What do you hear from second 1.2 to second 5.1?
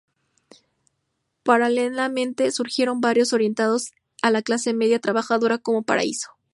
Paralelamente, surgieron barrios orientados a la clase media